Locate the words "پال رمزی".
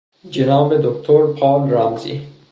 1.33-2.21